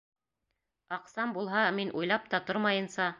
[0.97, 3.07] Аҡсам булһа, мин уйлап та тормайынса...